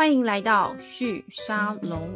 [0.00, 2.08] 欢迎来到旭沙龙。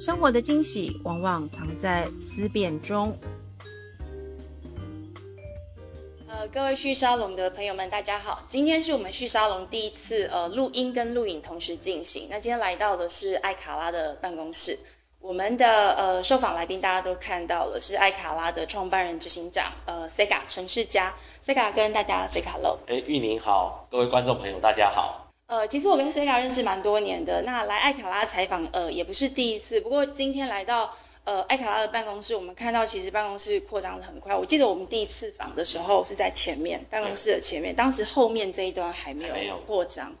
[0.00, 3.16] 生活的惊喜往往藏在思辨中。
[6.26, 8.42] 呃，各位旭沙龙的朋友们，大家好！
[8.48, 12.26] 今天是我们旭沙龙第一次呃录音跟录影同时进行。
[12.28, 14.76] 那今天来到的是艾卡拉的办公室。
[15.20, 21.14] 我们的呃受访来宾大家都看到了，是艾卡拉的创办人、执行长呃 Sega 陈世佳。
[21.40, 22.76] Sega 跟大家 say hello。
[22.88, 25.27] 哎，玉宁好，各位观众朋友大家好。
[25.48, 34.36] 呃，其实我跟 Sega 认识蛮多年的，那来艾卡拉采访呃也不是第一次，不过今天来到呃艾卡拉的办公室，我们看到其实办公室扩张的很快。
[34.36, 40.14] 我记得我们第一次访的时候是在前面办公室的前面，当时后面这一端还没有扩张。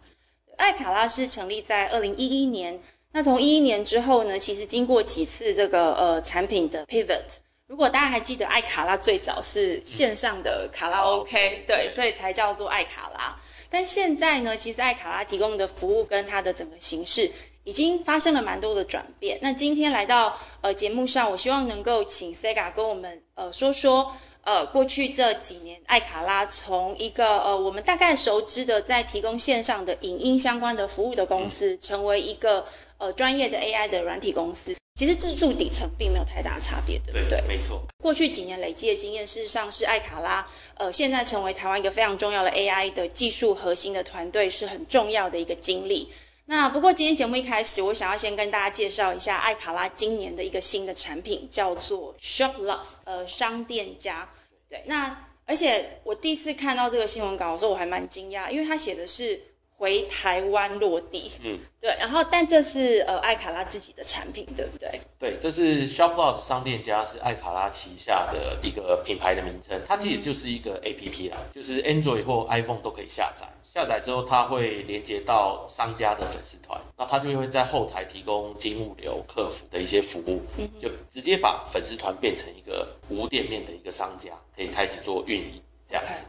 [0.56, 2.80] 艾卡拉是成立在二零一一年。
[3.12, 13.36] 那从一一年之后呢，其实经过几次这个呃产品的 pivot，如果大家还记得艾卡拉最早是线上的卡拉 OK，对，所以才叫做艾卡拉。
[13.70, 17.30] 但现在呢，其实爱卡拉提供的服务跟它的整个形式
[17.64, 19.38] 已经发生了蛮多的转变。
[19.42, 24.12] 那今天来到呃节目上，我希望能够请 Sega 跟我们呃说说。
[24.44, 32.64] 呃，过去这几年，艾卡拉从一个呃我们大概熟知的在提供线上的影音相关的服务的公司，成为一个
[32.96, 34.74] 呃专业的 AI 的软体公司。
[34.98, 37.40] 其实技术底层并没有太大差别，对不对？
[37.46, 37.80] 没错。
[38.02, 46.08] 过去几年累积的经验，事实上是艾卡拉呃现在成为台湾一个非常重要的 AI 的技术核心的团队，是很重要的一个经历。
[46.46, 54.28] 那不过今天节目一开始，我想要先跟大家介绍一下艾卡拉今年的一个新的产品，叫做 Shop Plus，呃，商店家。
[54.68, 59.40] 对，那而且我第一次看到这个新闻稿的时候，我还蛮惊讶，因为他写的是
[59.78, 61.30] 回台湾落地。
[61.44, 65.00] 嗯，对，然后但这是呃艾卡拉自己的产品，对不对？
[65.18, 73.46] 对，这是 Shop Plus 商店家是艾卡拉旗下的一个品牌的名称，它其实就是一个 A P P 啦，就是 Android 或 iPhone 都可以下载。
[73.62, 80.42] 下载之后，它会连接到商家的粉丝团，那它就会在后台提供金物流、客服的一些服务，
[80.78, 86.24] 就直接把粉丝团变成一个无店面的一个商家，可以开始做运营这样子。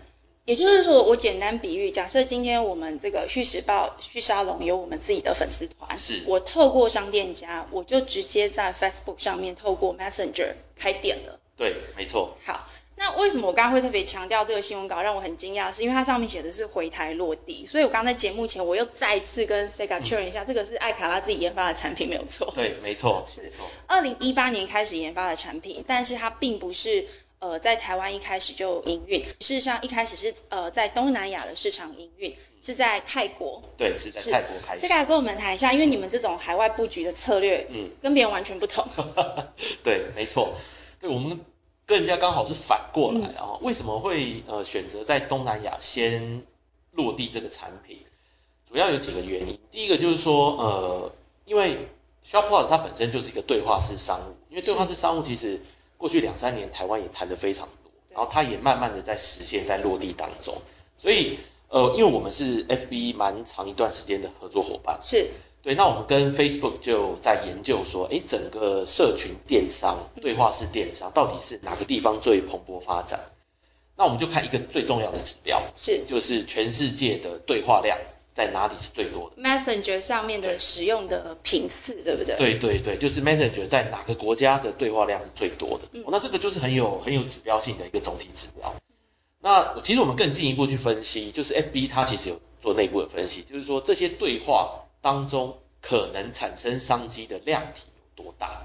[0.50, 11.40] 也就是说，我简单比喻，假设今天我们这个旭时报、旭沙龙有我们自己的粉丝团，是我透过商店家，我就直接在 Facebook 上面透过 Messenger 开店了。
[11.56, 12.36] 对，没错。
[12.44, 12.68] 好。
[12.96, 15.72] 那为什么我刚刚会特别强调这个新闻稿让我很惊讶？
[15.72, 22.52] 是因为它上面写的是回台落地，所以我刚在节目前我又再次跟 Sega 确认一下，这个是艾卡拉自己研发的产品，没有错。
[22.56, 23.68] 对，没错，是错。
[23.86, 27.06] 二零一八年开始研发的产品，但是它并不是
[27.40, 33.62] 呃在台湾一开始就营运，事实上一开始是呃在东南亚的市场营运，是在泰国。
[33.78, 34.86] 对，是在泰国开始。
[34.86, 38.86] Sega 跟我们谈一下，因为你们这种海外布局的策略，嗯，跟别人完全不同。
[39.84, 40.54] 对，没错，
[41.00, 41.40] 对我们。
[41.86, 46.40] 跟人家刚好是反过来，然后为什么会呃选择在东南亚先
[46.92, 47.98] 落地这个产品？
[48.70, 49.58] 主要有几个原因。
[49.72, 51.12] 第一个就是说，呃，
[51.46, 51.88] 因为
[52.24, 55.60] Shop Plus 它本身就是一个对话式商务，因为对话式商务其实
[56.00, 60.56] 过去两三年台湾也谈的非常多，然后它也慢慢的在实现，在落地当中。
[60.98, 61.38] 所以
[61.68, 65.30] 呃，因为我们是 FB 蛮长一段时间的合作伙伴，是。
[65.62, 73.20] 对，那我们跟 Facebook 就在研究说，哎，整个社群电商、对话式电商到底是哪个地方最蓬勃发展？
[73.98, 77.98] 那我们就看一个最重要的指标，是就是全世界的对话量
[78.40, 82.38] 在哪里是最多的？Messenger 上面的使用的频次，对不对？
[82.38, 86.00] 对对对，就是 Messenger 在哪个国家的对话量是最多的？
[86.08, 88.74] 那这个就是很有很有指标性的一个总体指标。
[89.42, 94.86] 那其实我们更进一步去分析，就是 FB 它其实有做内部的分析，就是说这些对话。
[95.02, 98.62] 当中可能产生商机的量体有多大？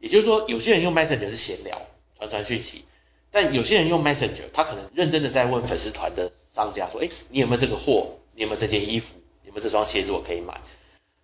[0.00, 1.80] 也就是说，有些人用 Messenger 是闲聊、
[2.18, 2.84] 传传讯息，
[3.30, 8.08] 但有些人用 Messenger，他可能认真的在问粉丝团的商家说：“哎，你有没有这个货？
[8.36, 9.16] 你有没有这件衣服？
[9.42, 10.60] 有没有这双鞋子我可以买？”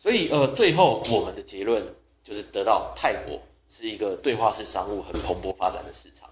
[0.00, 1.81] 所以，呃，最后我们的结论
[2.25, 6.28] 就是得到泰国是一个对话式商务很蓬勃发展的市场。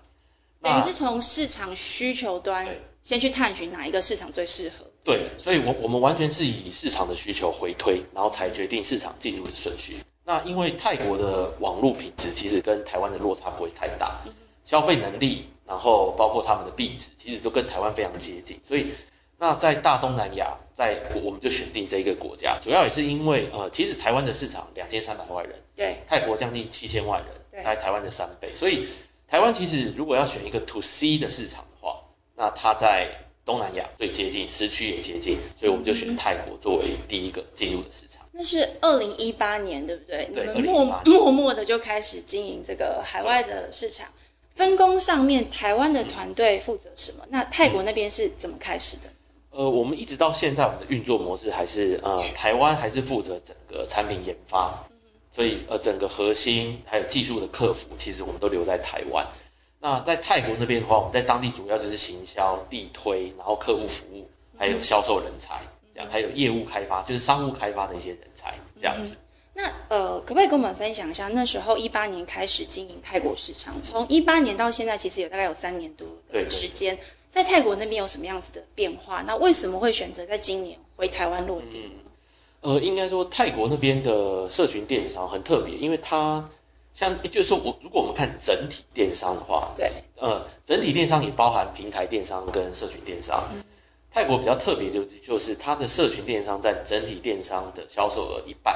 [0.60, 2.68] 等于是从市场需求端
[3.00, 4.84] 先去探寻哪一个市场最适合。
[5.04, 9.97] 对，所以，我我们完全是以市场的需求回推，然后才决定市场进入的顺序。
[10.24, 14.21] 那因为泰国的网络品质其实跟台湾的落差不会太大，
[14.65, 18.60] 消费能力，然后包括他们的币值，其实都跟台湾非常接近。
[18.62, 18.92] 所以，
[19.38, 28.54] 那在大东南亚，在我们就选定这一个国家，主要也是因为，呃，其实台湾的市场两千三百万人，对，泰国将近七千万人，对大概台湾的三倍。
[28.54, 28.88] 所以，
[29.28, 32.00] 台湾其实如果要选一个 to C 的市场的话，
[32.34, 33.09] 那它在
[33.44, 38.27] 东南亚最接近，时区也接近，所以我们就选泰国作为第一个进入的市场。
[38.32, 40.30] 那是二零一八年，对不对？
[40.32, 44.09] 你们默默默的就开始经营这个海外的市场，
[44.54, 47.27] 分工上面，台湾的团队负责什么？
[47.28, 49.10] 那泰国那边是怎么开始的？
[49.60, 54.72] 呃，呃，我们一直到现在，我们的运作模式还是呃，台湾还是负责整个产品研发，
[55.30, 59.27] 所以呃，整个核心还有技术的客服，其实我们都留在台湾。
[59.78, 64.27] 那在泰国那边的话，我们在当地主要就是行销、地推，然后客户服务，
[64.57, 65.60] 还有销售人才，
[65.92, 69.15] 这样还有业务开发，就是商务开发的一些人才，这样子。
[69.53, 76.97] 那呃，可不可以跟我们分享一下，那时候一八年开始经营泰国市场，从一八年到现在，其实有大概有三年多的时间，
[77.30, 79.22] 在泰国那边有什么样子的变化？
[79.22, 81.91] 那为什么会选择在今年回台湾落地？
[82.60, 86.47] 呃，应该说泰国那边的社群电商很特别，因为它。
[86.92, 93.48] 像就是说，我如果我们看整体电商的话，对，呃，整体电商也包含平台电商跟社群电商。
[94.10, 98.74] 泰国比较特别就就是它的社群电商占整体电商的销售额一半。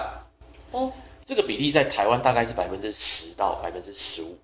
[0.71, 0.93] 哦，
[1.27, 4.39] 这个比例在台湾大概是百分之十到百分之十五，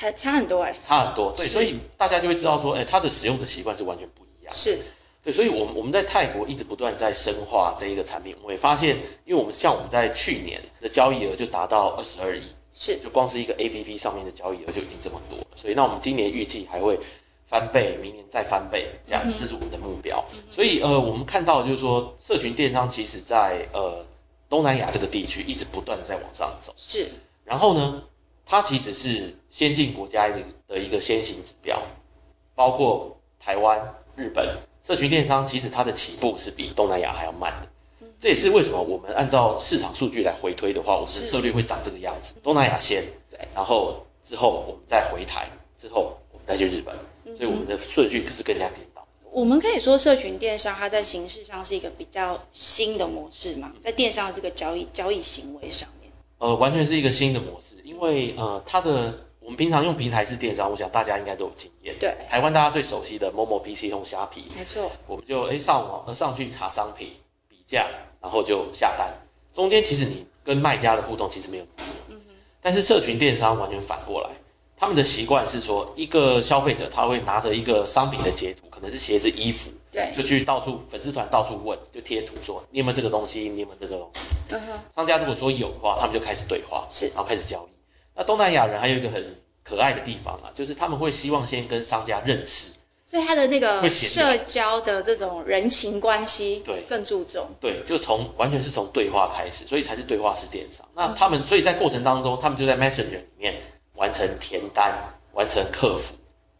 [0.00, 1.32] 还差很多哎，差很多。
[1.36, 4.54] 对，所以大家就会知道说，哎，它的使用的习惯是完全不一样。
[4.54, 4.78] 是，
[5.24, 12.42] 对，所以，我们我们在泰国一直不断在深化这一个产品，我也发现，因为我们像我们在去年的交易额就达到二十二亿。
[12.72, 16.96] 是，就光是一个 A P P 上面的交易额就已经这么多了，所以那我们今年预计还会
[17.44, 20.24] 翻倍，明年再翻倍，这样子，这是我们的目标。
[20.48, 24.06] 所以呃，我们看到就是说，社群电商其实在呃
[24.48, 26.72] 东南亚这个地区一直不断的在往上走。
[26.76, 27.08] 是，
[27.42, 28.00] 然后呢，
[28.50, 30.36] 它其实是先进国家的
[30.66, 31.78] 的一个先行指标，
[32.54, 33.78] 包括台湾、
[34.16, 34.48] 日本，
[34.82, 38.06] 社群电商其实它的起步是比东南亚还要慢的。
[38.18, 45.46] 这也是为什么我们按照市场数据来回推的话，我们的策略会长这个样子：东南亚先，对，然后之后我们再回台，
[45.76, 46.96] 之后我们再去日本，
[47.36, 49.06] 所以我们的顺序可是更加颠倒。
[49.30, 55.97] 我们可以说，社群电商它在形式上是一个比较新的模式嘛，在电商的这个交易交易行为上面，
[56.38, 61.94] 呃，完全是一个新的模式，因为呃，它的我们平常用平台式电商，我想大家应该都有经验。
[61.98, 67.12] 对，台湾大家最熟悉的某某 PC 通虾皮，没错，我们就哎上网呃上去查商品
[67.48, 67.86] 比价。
[68.20, 69.08] 然后就下单，
[69.54, 72.16] 中间其实你跟卖家的互动其实没有那么多，
[72.60, 74.30] 但是社群电商完全反过来，
[74.78, 84.56] 他们的习惯是说，一个消费者他会拿着一个商品的截图，可能是鞋子、衣服，对，就去到处粉丝团到处问，就贴图说你有没有这个东西，你有没有这个东西。
[84.94, 87.76] 商家如果说有的话，他们就开始对话，是，然后开始交易。
[88.14, 92.70] 那东南亚人还有一个很可爱的地方啊，就是他们会希望先跟商家认识。
[93.04, 100.86] 所以他的那个社交的这种人情关系，对更注重，对，就从完全是从对话开始，所以才是对话式电商。
[100.94, 103.56] 那他们所以在过程当中，他们就在 Messenger 里面
[103.98, 104.94] 完成填单、
[105.32, 106.14] 完成客服，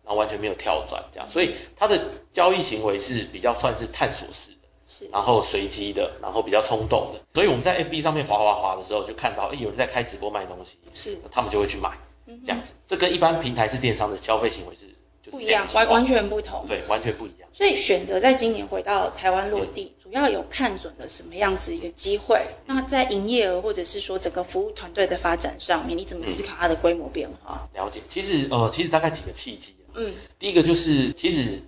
[0.05, 1.31] 然后完全没有跳转这样。
[1.31, 1.99] 所以他的
[2.31, 7.21] 交易行为是比较算是探索式的，是，然后随机的，然后比较冲动的。
[7.33, 11.91] 所以我们在 FB 上面滑滑滑的时候，就看到哎有人在开直播卖东西，是，他们就会去买，
[12.45, 12.75] 这样子。
[12.87, 14.95] 这跟一般平台式电商的消费行为是。
[15.31, 16.65] 不一样，完完全不同。
[16.67, 17.47] 对，完全不一样。
[17.53, 22.43] 所以选择在今年回到台湾落地，主要有看准了什么样子一个机会？
[22.65, 27.69] 那在营业额或者是说整个服务团队的发展上面，你怎么思考它的规模变化？
[27.75, 29.75] 了解，其实呃，其实大概几个契机。
[29.93, 31.63] 嗯，第一个就是其实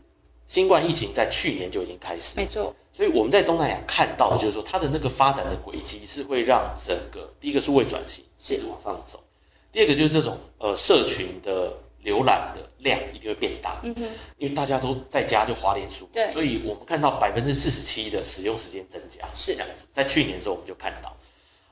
[0.48, 2.74] 新冠疫情在去年就已经开始，没错。
[2.94, 9.22] 所以我们在东南亚看到的就是说，它的那个发展的轨迹是会让整个第一个是为转型一直往上走，
[9.70, 11.76] 第二个就是这种呃社群的。
[12.04, 14.02] 浏览的量一定会变大，嗯哼，
[14.38, 19.54] 因为大家都在家就滑脸书，对，所以我们看到百分之四十七的使用时间增加，是。
[19.54, 19.86] 这样子。
[19.92, 21.14] 在去年的时候我们就看到，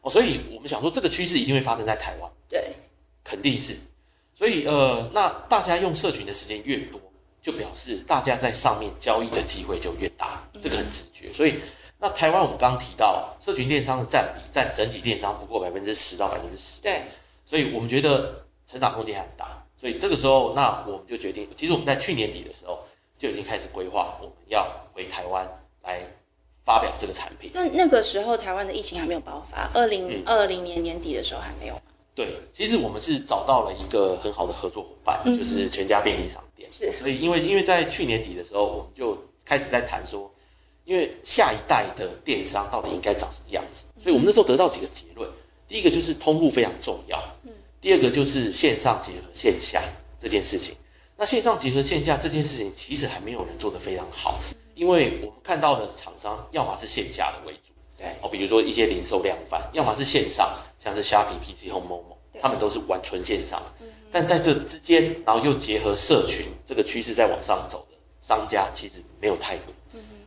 [0.03, 2.75] 哦，所以我们想说这个趋势一定会发生在台湾，对，
[3.25, 3.75] 肯定是。
[4.35, 7.01] 所以呃，那大家用社群的时间越多，
[7.41, 11.33] 就表示大家在上面交易的机会就越大，这个很直觉。
[11.33, 11.55] 所以
[11.99, 17.03] 那台湾我们刚刚提到，社群电商的占比占整体电商不过百分之十到百分之十，对，
[17.47, 19.65] 所以我们觉得成长空间还很大。
[19.81, 22.81] 所以这个时候，那我们就决定，其实我们在去年底的时候
[23.17, 25.49] 就已经开始规划，我们要回台湾
[25.85, 26.01] 来
[26.65, 27.53] 发表这个产品。
[27.55, 31.81] 那那个时候台湾的疫情还没有爆发，二零二零年年底的时候还没有。
[32.15, 36.69] 对，其实我们是找到了一个很好的合作伙伴，就是全家便利商店。
[36.69, 36.91] 是。
[36.93, 40.29] 所以因为因为在去年底的时候，我们就开始在谈说，
[40.85, 45.31] 因为下一代的电商到底应该长什么样子，所以我们那时候得到几个结论。
[45.69, 47.23] 第一个就是通路非常重要。
[47.45, 47.53] 嗯。
[47.81, 49.83] 第二个就是线上结合线下
[50.19, 50.75] 这件事情。
[51.17, 54.39] 那线上结合线下这件事情，其实还没有人做得非常好，
[54.75, 63.61] 因为我们看到的厂商，要么是线下的为主，对，哦，比如说一些零售量贩，要么是线上，像是虾皮、PC 或某某，他们都是玩纯线上。
[64.11, 69.75] 但在这之间，然后又结合社群这个趋势在往上走的商家，其实没有太多。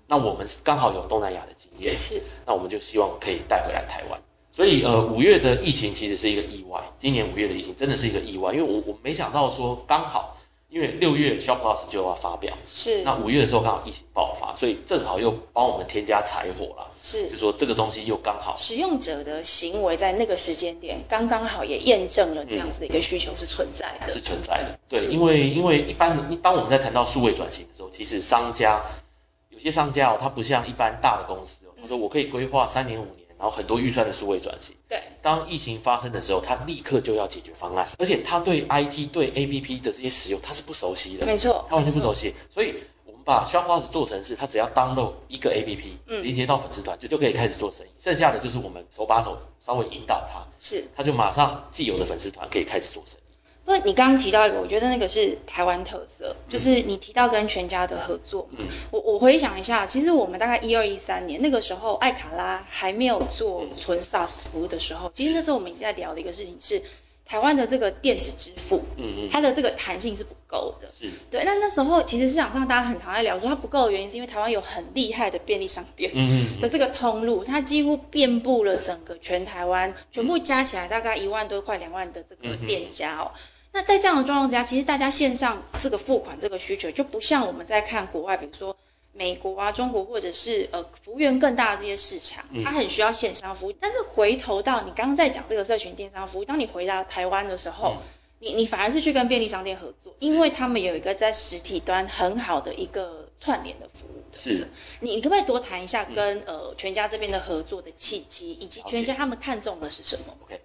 [0.08, 4.22] 那我们刚好有东南亚的经验，是，那我们就希望可以带回来台湾。
[4.53, 6.81] 所以，呃，五月的疫情其实是一个意外。
[6.98, 10.38] 今年五月的疫情真的是一个意外，因为我我没想到说刚好
[10.70, 24.10] 因为六月 Shop Plus 就要发表，是那五月的时候刚好疫情爆发，所以正好又帮我们添加柴火了，是就说这个东西又刚好使用者的行为在那个时间点刚刚好也验证了这样子的一个需求是存在的。
[24.10, 24.79] 是存在的。
[24.88, 28.81] 对，因为因为一般一，当我们在谈到数位转型的时候，其实商家
[29.50, 34.76] 有些商家哦，他不像一般大的公司哦，他说我可以规划三年五年，然后很多预算的数位转型。
[34.88, 42.36] 对，当疫情发生的时候，他立刻就要解决方案，而且他对 IT、对 APP 的这些使用，他是不熟悉的，没错，他完全不熟悉。
[42.52, 47.90] 所以我们把 Shop Plus 做成是，他只要 download 一个 APP，嗯连接到粉丝团，就就可以开始做生意。
[47.98, 50.86] 剩下的就是我们手把手稍微引导他，是。
[50.96, 53.21] 他就马上既有的粉丝团可以开始做生意。
[53.63, 58.48] 不你刚刚提到一个，我觉得那个是台湾特色，就是你提到跟全家的合作。
[58.58, 58.65] 嗯。
[58.89, 66.82] 我我回想一下，其实我们大概一二一三年那个时候，艾卡拉还没有做纯 SaaS 服务的时候，其实那时候我们已经在聊的一个事情是，
[67.32, 70.88] 台湾的这个电子支付，嗯嗯，它的这个弹性是不够的。
[70.90, 76.12] 是，对，那那时候其实市场上大家很常在聊说它不够的原因，是因为台湾有很厉害的便利商店。
[76.14, 83.32] 嗯嗯的这个通路，它几乎遍布了整个全台湾，全部加起来大概一万多块、两万的这个店家哦。
[83.72, 88.76] 那在这样的状况之下，其实大家线上这个付款这个需求就不像我们在看国外，比如说
[89.13, 93.74] 美国啊、中国或者是呃服务员更大的这些市场，它很需要线上服务。
[93.74, 97.98] 但是回头到你刚刚在讲这个社群电商服务，当你回到台湾的时候，
[98.39, 104.24] 你你反而是去跟便利商店合作，因为他们有一个在实体端很好的一个串联的服务。
[104.32, 104.68] 是。
[105.01, 110.60] 你你可不可以多谈一下跟、呃全家这边的合作的契机，以及全家他们看中的是什么？OK，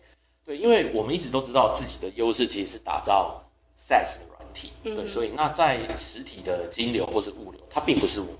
[0.44, 3.42] 对，因为我们一直都知道自己的优势其实是打造
[3.76, 8.34] SaaS 的软体，对，所以那在实体的金流或是物流，它并不是我们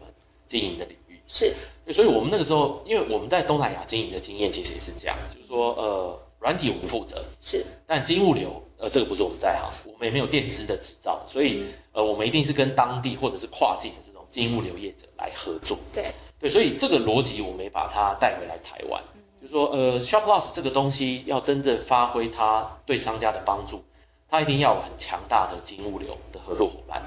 [0.46, 1.52] 经营的领域，是，
[1.92, 7.62] 所以我们那个时候，因为我们在东南亚经营的经验其实也是这样，就是说，呃，软体我们负责，是。
[7.86, 15.76] 但金物流，呃，这个不是我们在行，我们也没有电资的执照，所以，呃，我们一定是跟当地或者是跨境的这种金物流业者来合作。
[15.92, 16.10] 对。
[16.38, 19.02] 对，所以这个逻辑我们也把它带回来台湾，
[19.40, 23.82] 就是说，呃，Shop Plus 这个东西要真正发挥它对商家的帮助，
[24.28, 27.02] 它一定要有很强大的金物流的合作伙伴。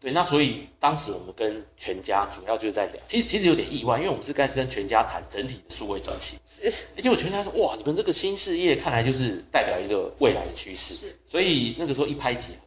[0.00, 12.58] 对，那所以当时我们跟全家主要就是在聊，其实其实有点意外，因为我们是开始跟全家谈整体的数位转型，是诶结果全家说，哇，你们这个新事业看来就是代表一个未来的趋势，是所以那个时候一拍即合，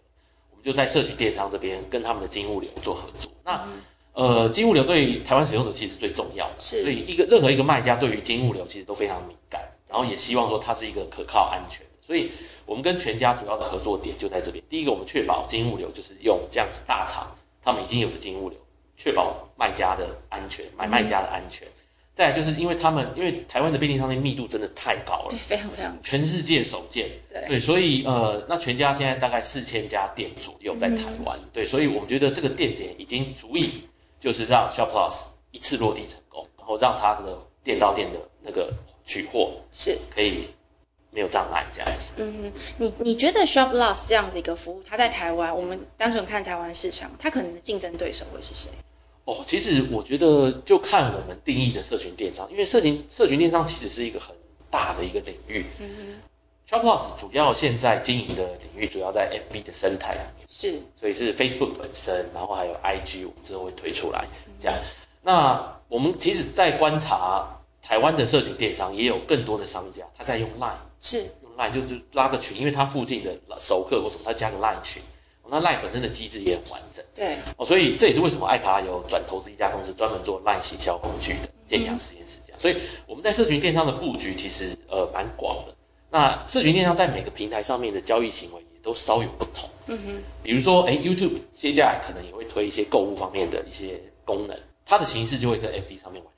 [0.51, 3.31] 我们就在社群电商这边跟他们的金物流做合作。
[3.43, 3.67] 那
[4.13, 11.92] 呃，金物流对于台湾使用者其实是最重要的，是所以一个任何一个卖家对于金物流其实都非常敏感，然后也希望说它是一个可靠安全的。
[12.05, 12.29] 所以
[12.65, 14.61] 我们跟全家主要的合作点就在这边。
[14.67, 17.33] 第一个，我们确保金物流就是用这样子大厂
[17.63, 18.59] 他们已经有的金物流，
[18.97, 21.65] 确保卖家的安全，买卖家的安全。
[22.13, 27.09] 再来就是因为他们，因为台湾的便利商店密度真的太高了对，，非常非常全世界首见。
[27.47, 33.81] 对所以呃，那全家现在大概四千家店左右在台湾，对，所以我们觉得这个店点已经足以，
[34.19, 38.71] 就是让 Shop Plus 一次落地成功，然后让它的店到店的那个
[39.05, 39.97] 取货是。
[40.13, 40.43] 可以
[41.13, 42.13] 没有障碍这样子。
[42.17, 48.71] 嗯，你你觉得 Shop Plus 这样子一个服务，它在台湾，我们单纯看台湾市场，它可能的竞争对手会是谁？
[49.25, 54.35] 哦，其实我觉得就看我们定义的社群电商，因为社群社群电商其实是一个很
[54.69, 55.65] 大的一个领域。
[55.79, 56.19] 嗯
[56.69, 60.47] Shop Plus 主要现在经营的领域主要在 FB 的生态里面。
[60.49, 64.25] 是所以是 Facebook 本身，然后还有 IG，我们之后会推出来
[64.59, 64.77] 这样。
[65.21, 67.47] 那我们其实，在观察
[67.81, 75.01] 台湾的社群电商，也有更多的商家他在用 Line，是用 Line 就是拉个群，因为他附近的熟客或者他加个 Line 群，
[75.41, 82.59] 哦那 Line 本身的机制也很完整对，哦，所以这也是为什么艾卡拉有转投资一家公司，专门做 Line 行销工具的健康实验室这样。
[82.59, 85.75] 所以我们在社群电商的布局其实呃蛮广的。
[86.09, 89.69] 那社群电商在每个平台上面的交易行为也都稍有不同。
[89.87, 96.32] 嗯哼，比如说，哎，YouTube 接下来可能也会推一些购物方面的一些功能，它的形式就会跟 FB 上面完。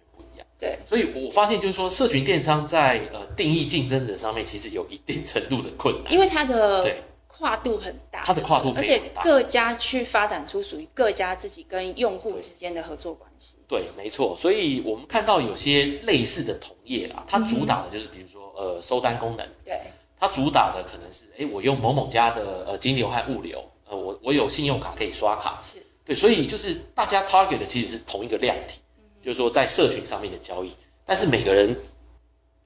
[0.59, 6.11] 对，所以我发现就是说，社群电商在呃定义竞争者上面，其实有一定程度的困难。
[6.11, 7.01] 因为它的对。
[7.37, 13.57] 跨度很大，它的跨度而且各家去发展出属于各家自己跟用户之间的合作关系。
[13.67, 14.33] 对，没错。
[14.37, 19.81] 所以我们看到有些类似的同业啦，它主打的就是比如说呃收单功能，对，
[20.17, 25.85] 它主打的可能是哎我用某某家的呃金流和物流，呃我我有信用卡可以刷卡，是。
[26.05, 28.79] 对，所以就是大家 target 的其实是同一个量体，
[29.25, 30.71] 就是说在社群上面的交易，
[31.03, 31.75] 但是每个人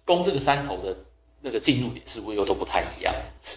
[0.04, 0.94] 攻这个山头的
[1.40, 3.16] 那个进入点似乎又都不太一样，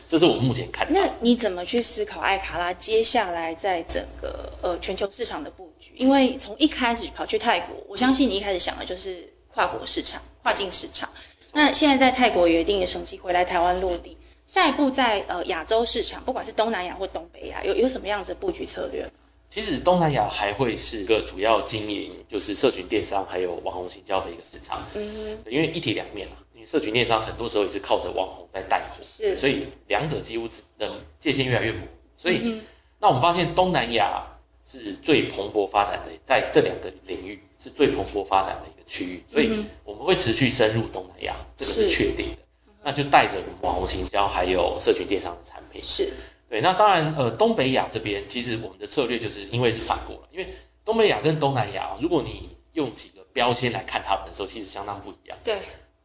[0.09, 1.11] 这是我目前看到那。
[1.21, 5.93] 你怎么去思考艾卡拉接下来在整个呃全球市场的布局？
[5.97, 11.09] 因为从一开始跑去泰国，我相信你一开始想的就是跨国市场、跨境市场。
[11.53, 14.17] 那现在在泰国有一定的成绩，回来台湾落地，
[14.47, 19.05] 下一步在呃亚洲市场，不管是东南亚或东北亚，有有什么样子的布局策略？
[19.53, 24.83] 其实东南亚还会是个主要经营，就是社群电商还有网红行销的一个市场。
[24.95, 30.91] 嗯，因为一体两面嘛，因为社群电商很多时候也是靠着网红在带货，是，所以两者几乎的
[31.21, 31.89] 界限越来越模糊。
[32.17, 32.63] 所以，
[32.99, 34.25] 那我们发现东南亚
[34.65, 39.51] 是最蓬勃发展的，在这两个领域是最蓬勃发展的一个区域，所以
[39.85, 42.39] 我们会持续深入东南亚，这个是确定的。
[42.83, 46.11] 那就带着网红行销还有社群电商的产品，是。
[46.53, 50.53] 对，那当然，呃，东北亚这边其实我们的策略就是因为是反过来，因为
[50.85, 55.39] 东北亚跟东南亚，如果你用几个标签来看他们的时候，其实相当不一样。
[55.43, 55.57] 对，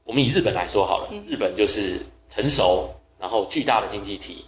[0.06, 2.00] 我们以日本来说好了，日本就是
[2.30, 4.46] 成熟，然后巨大的经济体，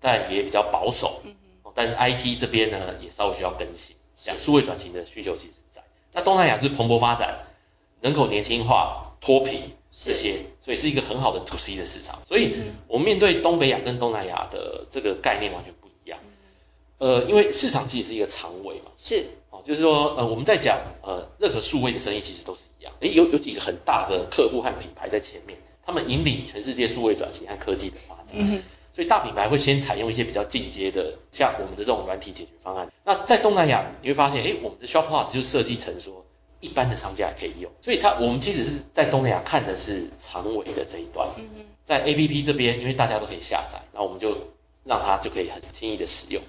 [0.00, 1.22] 但也比较保守。
[1.24, 1.32] 嗯
[1.72, 5.80] 但是 IT 这边呢，也稍微需要更新，像数位转型的需求其实在。
[6.12, 7.38] 那东南亚是蓬勃发展，
[8.00, 9.70] 人口年轻化，脱贫。
[10.00, 12.20] 这些，所以是一个很好的 to C 的市场。
[12.26, 12.52] 所以，
[12.86, 16.18] 我们面对东北亚跟东南亚的这个概念完全不一样。
[16.98, 22.92] 呃，因为市场其实是一个长尾嘛，是哦，就是说，呃，我们在讲呃，任何数位的生意其实都是一样。
[23.00, 28.36] 诶，有有几个很大的客户和品牌在前面，他们引领全世界数位转型和科技的发展。
[28.36, 32.90] 嗯所以大品牌会先采用一些比较进阶的，像我们的这种软体解决方案。
[33.04, 36.24] 那在东南亚，你会发现，哎，我们的 Shop Plus 就设计成说。
[36.60, 41.28] 一般的商家也可以用，所以它我们其实是在东南亚看的是长尾的这一端，
[41.84, 44.36] 在 A P P 这边，因为大家都可以下载，那我们就
[44.84, 46.42] 让它就可以很轻易的使用。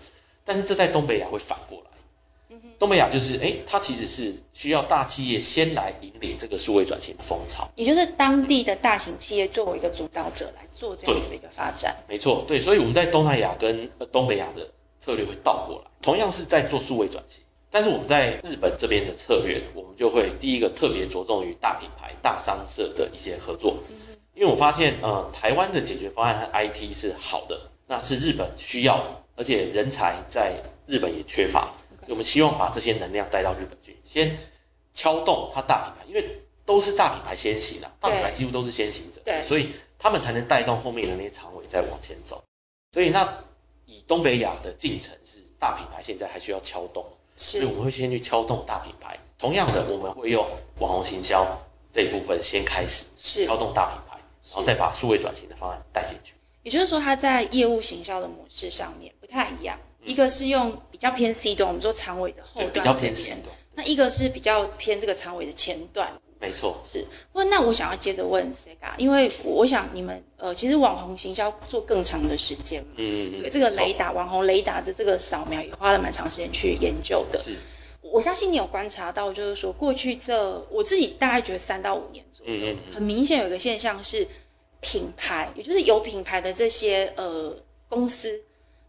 [0.43, 11.95] 但是这在东北亚会反过来，东北亚就是哎，它其实是需要大企业先来引领这个数位转型的风潮，也就是当地的大型企业作为一个主导者来做这样子的一个发展。
[12.07, 14.67] 没错，对，所以我们在东南亚跟东北亚的
[14.99, 17.43] 策略会倒过来，同样是在做数位转型。
[17.71, 23.77] 但是我们在日本这边的策略，我们就会第一个特别着重于大品牌、大商社的一些合作，
[24.33, 30.53] 因为我发现，呃，台湾的解决方案和 IT 是好的，那是日本需要的，而且人才在
[30.87, 34.35] 日本也缺乏，所以我们希望把这些能量带到日本去，先
[34.93, 42.43] 敲动它大品牌，因为都是大品牌先行的，大品牌几乎都是先行者，对，所以他们才能带动后面的那些长尾再往前走。
[42.93, 43.43] 所以那
[43.85, 47.05] 以东北亚的进程是大品牌现在还需要敲动。
[47.39, 50.45] 所以我们会先去敲动大品牌，同样的，我们会用
[50.79, 51.47] 网红行销
[51.89, 53.45] 这一部分先开始是。
[53.45, 54.17] 敲动大品牌，
[54.49, 56.33] 然后再把数位转型的方案带进去。
[56.63, 66.11] 也就是说，它在业务行销的模式上面不太一样，一个是用比较偏 C 端，我们说长尾的后端比较偏 C 端，那一个是比较偏这个长尾的前段。
[66.39, 67.05] 没错，是。
[67.33, 77.37] 不那我想要接着问 Sega，因为我想你们呃，其实网红行销做更长的时间嘛，嗯嗯对，这个雷达网红雷达的这个扫描也花了蛮长时间去研究的。
[77.37, 77.55] 是，
[78.01, 84.25] 我相信你有观察到，就是说过去这我自己大概觉得三到五年左右，嗯嗯很明显有一个现象是
[84.79, 87.53] 品牌，也就是有品牌的这些呃
[87.87, 88.41] 公司。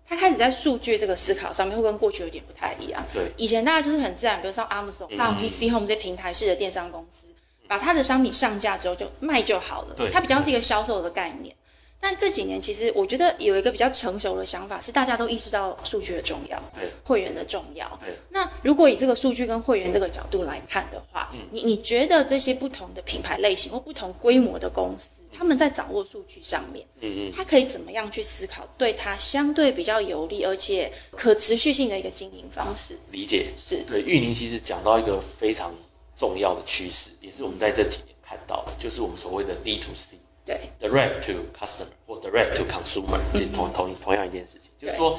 [0.06, 3.00] 他开始在数据这个思考上面会跟过去有点不太一样。
[3.14, 7.28] 对，以前大家就是很自然，比如像 Amazon、上 PC Home 这些平台式的电商公司，
[7.70, 9.94] 把他的商品上架之后就卖就好了。
[9.96, 11.54] 对，它比较是一个销售的概念。
[12.00, 17.86] 但这几年其实我觉得有一个比较成熟的想法，是大家都意识到数据的重要，对，会员的重要。
[18.04, 25.10] 对，那如果以这个数据跟会员这个角度来看的话，嗯你你觉得这些不同的品牌类型或不同规模的公司？
[25.32, 32.98] 他们在掌握数据上面，嗯嗯，他可以怎么样去思考对他相对比较有利而且可持续性的一个经营方式？
[33.12, 35.72] 理解是对玉宁其实讲到一个非常
[36.20, 45.18] 重要的趋势，也是我们在这几年看到的，就是我们所谓的 D to C，对，Direct to Customer 或 Direct to Consumer，这同同同样一件事情，就是说，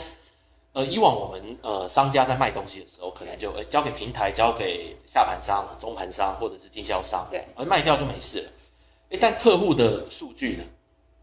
[0.73, 8.51] 呃，以往我们呃商家在卖东西的时候，可能就呃交给平台、交给下盘商、中盘商或者是经销商，对，而卖掉就没事了。
[9.09, 10.63] 一旦客户的数据呢，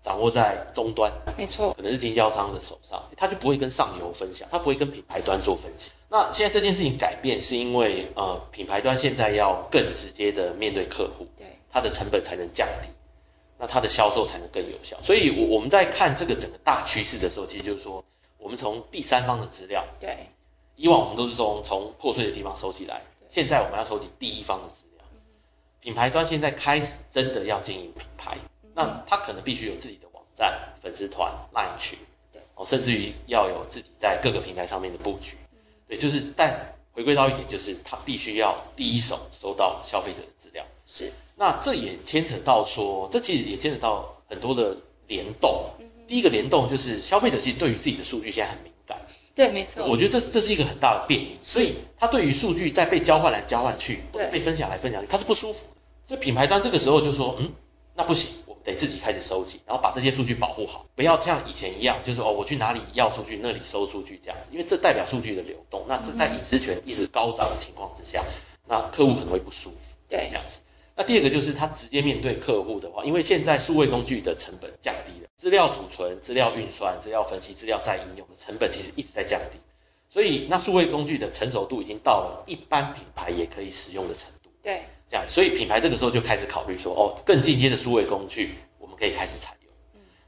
[0.01, 5.93] 掌握在终端，没错，可能是经销商的手上，他就不会跟上游分享，他不会跟品牌端做分享。
[6.09, 12.89] 那现在这件事情改变，是因为呃，品牌端现在要更直接的面对客户，对，它的成本才能降低，
[13.59, 14.97] 那它的销售才能更有效。
[15.03, 18.03] 所以，我我们在看这个整个大趋势的时候，其实就是说，
[18.39, 20.17] 我们从第三方的资料，对，
[20.77, 25.05] 以往我们都是从从破碎的地方收集来，现在我们要收集第一方的资料。
[25.81, 28.39] 品牌端现在开始真的要经营品牌，
[28.79, 31.99] 那他可能必须有自己的网站、粉丝团、line 群，
[32.31, 35.37] 对，哦，甚至于要有自己在各个平台上面的布局，
[35.89, 36.55] 对，就是，但
[36.93, 44.77] 回归到一点，就是他必须要第一手收到消费者的资料，是，那这也牵扯到说，这其实也牵扯到很多的
[45.09, 45.65] 联动。
[46.07, 48.97] 第一个联动就是消费者其实对于自己的数据现在很敏感，
[49.35, 55.67] 对，没错，我觉得这这是一个很大的变异，所以他对于数据在被交换来交换去，对，被分享来分享去，他是不舒服。
[56.05, 57.53] 所以品牌端这个时候就说，嗯，
[57.95, 58.31] 那不行，
[58.71, 65.85] 得自己开始收集，然后把这些数据保护好，不要像以前一样，就是哦，我去哪里要数据，那里收数据这样子，因为这代表数据的流动。
[65.89, 68.25] 那这在隐私权一直高涨的情况之下，
[68.67, 69.97] 那客户可能会不舒服。
[70.09, 70.61] 对，这样子。
[70.97, 79.59] 那第二个就是他直接面对客户的话，因为现在数位工具的成本降低了，资料储存、资料运算、资料分析、资料再应用的成本其实一直在降低，
[80.09, 84.38] 所以那数位工具的成熟度已经到了一般品牌也可以使用的程度。
[84.63, 89.73] 对，这样，所以品牌这个时候就开始考虑说，哦，更进阶的数位工具我们可以开始采用。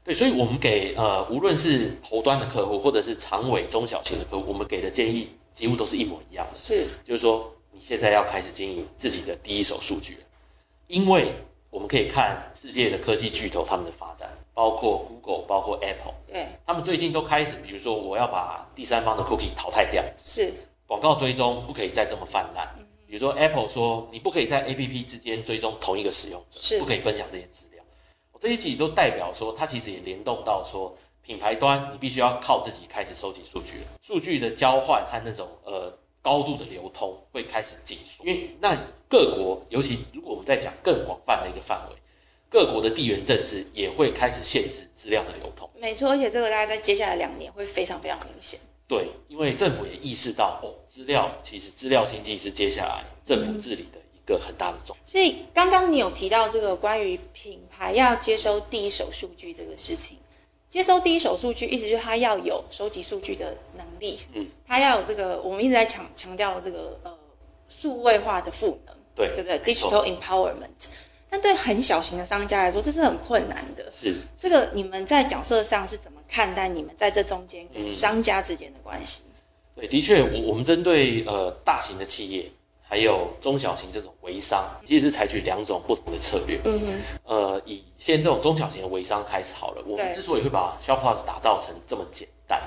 [0.03, 10.21] 对，所以我们给呃，无论是头端的客户或者是长尾中小型的客户，我们给的建议几乎都是一模一样的，是，就是说你现在要开始经营自己的第一手数据了。
[10.87, 11.31] 因为
[11.69, 20.51] 我们可以看世界的科技巨头他们的发展，包括 Google，包括 Apple，对，他们最近都开始，比如说我要把第三方的 cookie 淘汰掉，是，
[20.87, 22.67] 广告追踪不可以再这么泛滥。
[23.11, 27.83] 比如说 Apple 说你不可以在 APP 之间追踪同一个使用者，是不可以分享这些资料。
[28.39, 35.93] 这些其实都代表说，它其实也联动到说，品牌端你必须要靠自己开始收集数据了，数据的交换和那种呃。
[36.23, 38.77] 高度的流通会开始紧缩，因为那
[39.09, 41.95] 各国，尤其如果我们在讲更广泛的一个范围，
[42.47, 45.67] 各国的地缘政治也会开始限制资料的流通。
[45.79, 48.59] 没错，而且这个大概在接下来两年会非常非常明显。
[48.91, 54.93] 对，因为政府也意识到，哦，资料其实资料经济是接下来政府治理的一个很大的重。
[55.05, 60.17] 所以刚刚你有提到这个关于品牌要接收第一手数据这个事情。
[60.69, 67.17] 接收第一手数据，意思就是他要有收集数据的能力，嗯，他要有这个，我们一直在强强调这个呃
[67.69, 70.87] 数位化的赋能，对对不对？Digital empowerment，
[71.31, 73.89] 但对很小型的商家来说，这是很困难的。
[73.89, 79.23] 是这个，你们在角色上是怎么看待你们在这中间跟商家之间的关系？
[79.73, 82.51] 对，的确，我我们针对呃大型的企业。
[82.83, 86.59] 还有中小型这种微商，其实是采取两种不同的策略。
[86.65, 89.83] 嗯哼，呃，以现在这种中小型的微商开始好了。
[89.87, 92.61] 我们之所以会把 Shop Plus 打造成这么简单，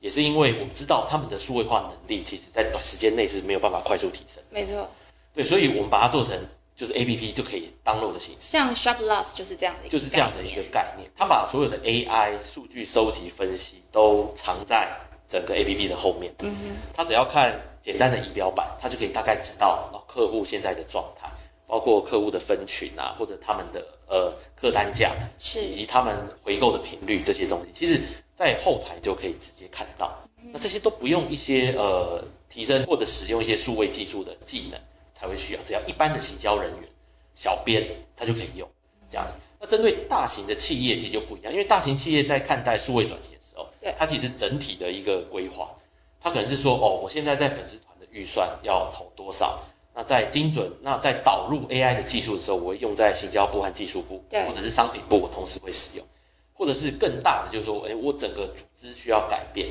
[0.00, 4.42] 也是因为我们知道他们的数位化能力，其实在短时间内是没有办法快速提升。
[4.48, 4.88] 没错。
[5.34, 6.34] 对，所以我们把它做成
[6.78, 8.52] 就是 A P P 就可以 download 的形式。
[8.52, 11.10] 像 Shop Plus 就是这样的，就是这样的一个概念。
[11.14, 14.88] 它把所有的 A I 数据收集分析都藏在
[15.28, 16.32] 整个 A P P 的后面。
[16.38, 17.60] 嗯哼，它只要看。
[17.80, 21.30] 简单的仪表板，他就可以大概知道客户现在的状态，
[21.66, 28.02] 包括客户的分群啊，或者他们的呃客单价，是以及他们回购的频率这些东西，其实
[28.34, 30.12] 在后台就可以直接看到。
[30.52, 34.78] 那这些都不用一些呃提升或者使用一些数位技术的技能
[35.18, 36.88] 才会需要，只要一般的行销人员、
[37.34, 38.68] 小编他就可以用
[39.10, 39.34] 这样子。
[39.58, 45.74] 那针对大型的企业其实就不一样，因为大型企业在看待数位转型的时候，对它其实整体的一个规划。
[46.20, 49.60] 它可能是说，哦，我现在在粉丝团的预算要投多少？
[49.94, 56.06] 那在精准，那在导入 AI 的技术的时候，我会用在行销部和技术部，或者是商品部，我同时会使用，
[56.52, 59.66] 或者是更大的，就是说，哎，我整个组织需要改变，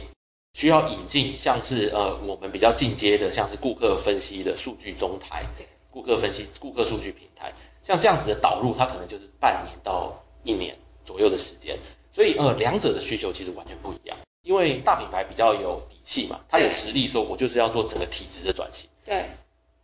[0.57, 5.45] 需要引进，像是呃，我们比较进阶的，像是顾客分析的数据中台，
[5.91, 11.77] 顾客分析、顾客数据平台，像这样子的导入，它可能就是半年到一年左右的时间，
[12.11, 14.17] 所以呃，两者的需求其实完全不一样。
[14.41, 18.89] 因为大品牌比较有底气嘛，它有实力说，我就是要做整个体制的转型。
[19.05, 19.25] 对，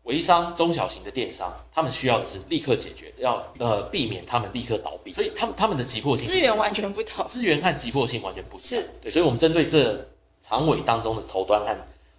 [0.02, 8.60] 微商、中小型的电商，他们需要的是立刻解决，要呃避免他们立刻倒闭，所以他们他们的急迫性资源完全不同，资源和急迫性完全不同。
[8.60, 10.04] 是对，所以我们针对这
[10.44, 11.76] 长尾当中的头端和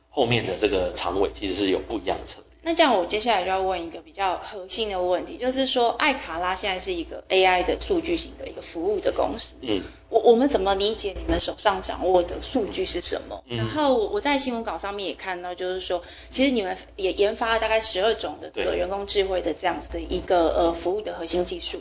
[0.09, 2.45] 后面的这个长尾，其实是有不一样的策略。
[2.67, 9.57] 那这样，我接下来就要问一个比较核心的问题，就是说，艾卡拉现在是一个 AI 的数据型的一个服务的公司。
[9.61, 13.45] 嗯，我我们怎么理解你们手上掌握的数据是什么？
[13.47, 21.79] 然后我在新闻稿上面也看到，就是说，其实你们也研发了大概十二种的这个人工智慧的这样子的一个呃服务的核心技术。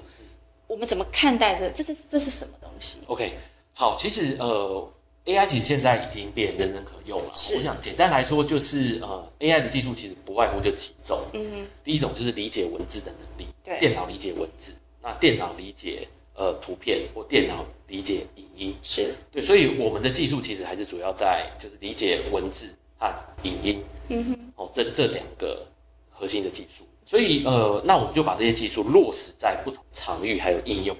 [0.67, 1.69] 我们怎么看待这？
[1.69, 3.31] 这是这是什么东西？OK，
[3.73, 4.85] 好，其实呃。
[5.25, 7.29] AI 其实现在已经变人人可用了。
[7.29, 11.17] 我想简单来说，就是呃，AI 的技术其实不外乎就几种。
[11.33, 11.67] 嗯哼。
[11.83, 13.49] 第一种就是理解文字的能力。
[13.63, 13.79] 对。
[13.79, 16.05] 电脑理解文字，那电脑理解
[16.35, 18.75] 呃图片，或电脑理解影音。
[18.83, 19.15] 是。
[19.31, 23.09] 对，所以我们的技术其实还是主要在就是理解文字和
[23.43, 23.81] 影音。
[24.09, 24.39] 嗯哼。
[24.57, 25.65] 哦，这这两个
[26.09, 26.83] 核心的技术。
[27.05, 30.95] 所以呃，那我们就把这些技术落实在不同场域还有应用。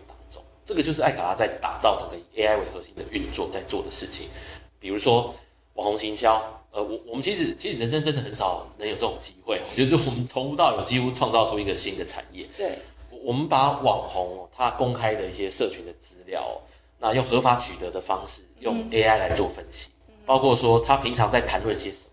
[0.65, 4.27] 这个就是艾卡拉在打造整个以 AI 为核心的运作在做的事情，
[4.79, 5.33] 比如说
[5.73, 12.47] 网红行销，呃，我我们其实其实人生真的很少能有这种机会， 就是我们从无到有，几乎创造出一个新的产业。
[12.55, 12.77] 对，
[13.23, 16.61] 我们把网红他公开的一些社群的资料，
[16.99, 19.89] 那用合法取得的方式，用 AI 来做分析，
[20.25, 22.11] 包括说他平常在谈论些什么，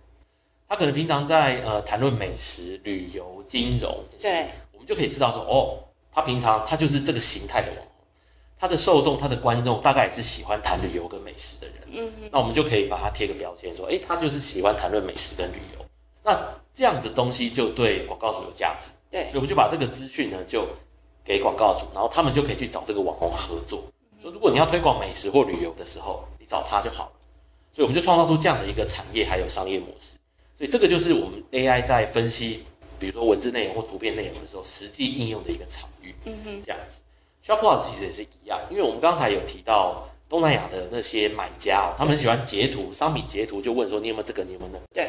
[0.68, 5.78] 他可能平常在呃谈论美食、旅游、金融这些，对，我们就可以知道说，哦，
[6.10, 7.86] 他平常他就是这个形态的网。
[8.60, 15.84] 他的受众、他的观众大概也是喜欢谈旅游跟美食的人，嗯，那我们就可以把它贴个标签，说，哎，他就是喜欢谈论美食跟旅游。
[16.22, 16.38] 那
[16.74, 20.68] 这样的东西就对广告主有价值，对，所以我们就把这个资讯呢，就
[21.24, 23.82] 给广告主，然后他们就可以去找这个网红合作。
[24.20, 27.12] 说如果你要推广美食或旅游的时候，你找他就好了。
[27.72, 30.16] 所以我们就创造出这样的一个产业还有商业模式。
[30.54, 32.66] 所以这个就是我们 AI 在分析，
[32.98, 36.14] 比如说文字内容或图片内容的时候，实际应用的一个场域。
[36.26, 37.00] 嗯哼，这样子。
[37.44, 44.84] Shopplus 其实也是一样，因为我们刚才有提到东南亚的那些买家哦，他们很喜欢截图，商品截图就问说你有没有这个，你有没有那个。
[44.92, 45.08] 对。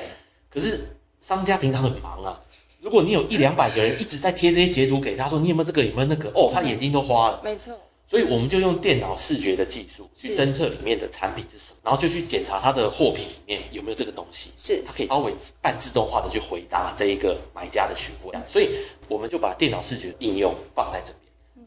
[0.50, 0.80] 可是
[1.22, 2.41] 商家平常很忙啊，
[2.82, 7.41] 如果你有一两百个人一直在贴这些截图给他，说你有没有这个，有没有那个，哦，他眼睛都花了。
[7.44, 7.78] 没错。
[8.08, 14.52] 所以我们就用电脑视觉的技术去侦测里面的产品是什么，然后就去检查它的货品里面有没有这个东西。
[14.58, 18.41] 是，它可以稍微半自动化的去回答这一个买家的询问。
[18.46, 18.70] 所以
[19.08, 21.20] 我们就把电脑视觉应用放在这边。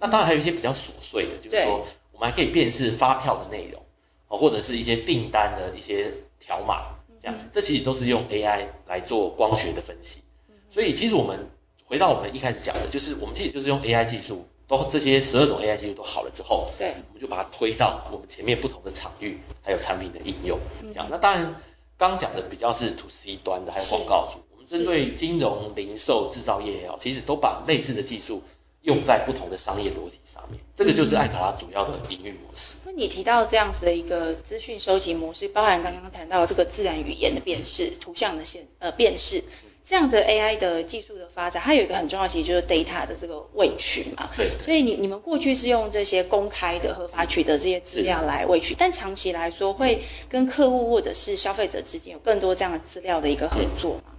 [0.05, 3.83] 那当然还有一些比较琐碎的，就是说我们还可以辨识发票的内容，
[4.29, 6.83] 哦，或者是一些订单的一些条码
[7.19, 7.47] 这样子。
[7.51, 10.21] 这其实都是用 AI 来做光学的分析。
[10.69, 11.49] 所以其实我们
[11.87, 14.47] 回到我们一开始讲的，就是我们其实就是用 AI 技术。
[14.67, 20.59] 都这些十二种 AI 技术都好了之后，对，我们就把它推到我们前面不同的场域，还有产品的应用，
[20.91, 21.07] 这样。
[21.11, 21.55] 那当然，
[21.99, 24.39] 刚讲的比较是 To C 端的，还有广告主。
[24.53, 28.43] 我们针对金融、零售、制造业也好，其实都把类似的技术
[28.85, 30.59] 用在不同的商业逻辑上面。
[30.75, 32.75] 这个就是艾卡拉主要的营运模式。
[32.85, 39.43] 那你提到这样子的一个资讯收集模式，包含刚刚谈到这个自然语言的辨识、图像的现呃辨识。
[39.87, 44.31] 这样的 AI 的技术的发展，它有一个很重要，其实就是 data 的这个位取嘛。
[44.35, 44.49] 对。
[44.59, 54.14] 所以你你们过去是用这些公开的、合法取得这些资料来位取，但长期来说，会跟客户或者是消费者之间有更多这样的资料的一个合作吗？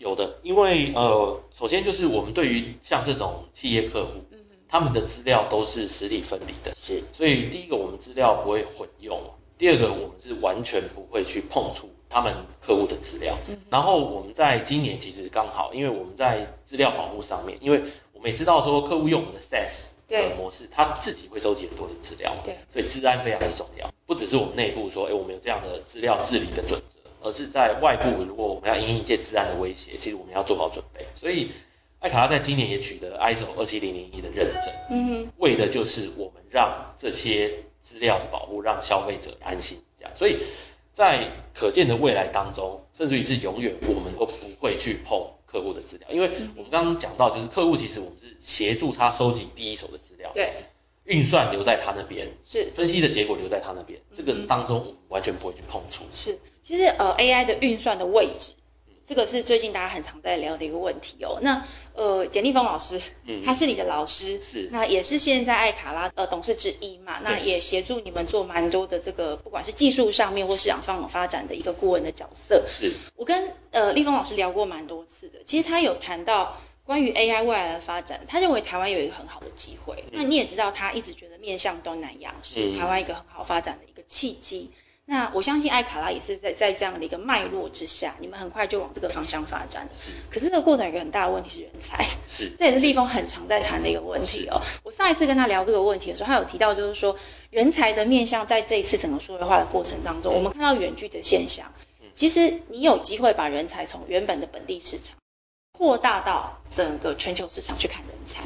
[0.00, 7.02] 哦，有的，因为呃，首先就是我们对于像这种企业客户，嗯他们的资料都是实体分离的，是。
[7.12, 9.18] 所以第一个，我们资料不会混用；
[9.58, 11.88] 第二个，我们是完全不会去碰触。
[12.12, 13.38] 他们客户的资料，
[13.70, 17.80] 然后我们在今年其实刚好，因为我们在资料保护上面，因为
[18.12, 23.88] 我们也知道说客户用我们的 SaaS 的模式，他自己会收集很多的资料，对，所以治安非常的重要。
[24.06, 31.06] 不只是我们内部说，哎，我们有这样的资料治理的准则，而是在外部，如果我们要因一些治安的威胁，其实我们要做好准备。
[31.14, 31.50] 所以
[32.00, 40.38] 艾卡拉在今年也取得 ISO 二七零零一的认证，嗯哼，为的就是我们让这些资料的保护让消费者安心，这样，所以。
[40.92, 50.52] 在可见的未来当中，甚至于是永远，我们都不会去碰客户的资料，因为我们刚刚讲到，就是客户其实我们是协助他收集第一手的资料，对，
[51.10, 56.04] 运算留在他那边，是分析的结果留在他那边，这个当中完全不会去碰触。
[56.12, 58.52] 是，其实呃，AI 的运算的位置。
[59.04, 61.36] 这个是最近大家很常在聊的一个问题哦。
[61.42, 61.60] 那
[61.94, 62.96] 呃，简立峰老师，
[63.26, 67.18] 嗯，他是你的老师，是，那也是现在艾卡拉呃董事之一嘛。
[67.24, 72.62] 那也协助你们做蛮多的这个，不管是技术上面或市场方发展的一个顾问的角色。
[72.68, 75.40] 是我跟呃立峰老师聊过蛮多次的。
[75.44, 80.04] 其实他有谈到关于 AI 未来的发展，他认为台湾有一个很好的机会。
[80.10, 84.70] 那你也知道，他一直觉得面向东南亚是台湾一个很好发展的一个契机。
[85.06, 89.88] 那我相信艾卡拉也是在在这样的一个脉络之下，你们很快就往这个方向发展。
[89.92, 92.04] 是，可是这个过程有一个很大的问题是人才。
[92.28, 94.60] 是，这也是立峰很常在谈的一个问题哦。
[94.84, 97.16] 我上一次跟他聊这个问题的时候，他有提到就是说，
[97.50, 101.66] 人才的面向在这一次整个数位化的过程当中，我们看到远距的现象。
[102.14, 105.16] 其实你有机会把人才从原本的本地市场
[105.80, 108.42] 扩大到整个全球市场去看人才。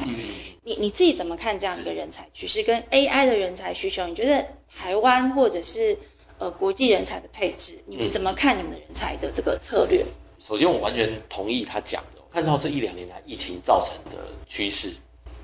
[0.63, 4.07] 你你自己怎么看这样一个人才趋势跟 AI 的人才需求？
[4.07, 5.99] 你觉得台湾或者是？
[6.37, 10.05] 呃，国际人才的配置，你们怎么看你们的人才的这个策略？
[10.41, 12.21] 首先，我完全同意他讲的。
[12.29, 14.93] 看到这一两年来疫情造成的趋势，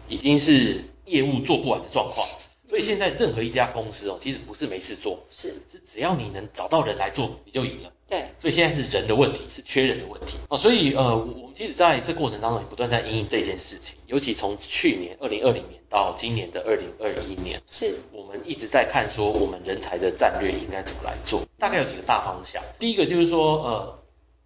[0.09, 2.27] 已经是业务做不完的状况。
[2.69, 7.93] 所以现在任何一家公司哦，其实不是没事做，是是只要你能找到人来做，你就赢了。
[8.09, 10.59] 对，所以现在是人的问题，是缺人的问题哦。
[10.59, 21.45] 所以呃，我们其实在这过程当中也不断在应应这件事情，尤其从去年二零二零年到今年的二零二一年，是我们一直在看说我们人才的战略应该怎么来做。
[21.59, 23.99] 大概有几个大方向，第一个就是说呃，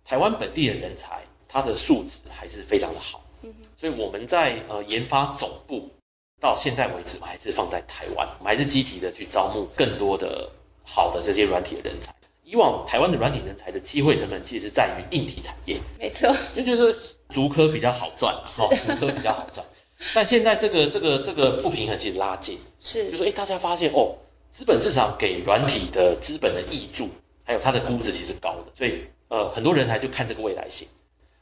[0.05, 5.89] 台湾本地的人才他的素质还是非常的好，嗯所以我们在呃研发总部
[6.41, 10.51] 到现在为止，我们还是放在台湾，我们还是积极的去招募更多的
[10.83, 12.13] 好的这些软体的人才。
[12.45, 16.95] 以往台湾的软体人才的机会成本其实是在于硬体产业，没错，就觉得
[17.31, 19.65] 竹科比较好赚，哦，竹科比较好赚。
[20.13, 24.15] 但现在这个这个这个不平衡其实拉近，是，就说哎，大家发现哦，
[24.51, 27.09] 资本市场给软体的资本的益助，
[27.43, 30.87] 还有它的估值其实高的，所以呃，很多人才就看这个未来性。